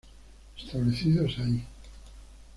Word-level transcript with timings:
Establecidos 0.57 1.37
ahí. 1.37 1.63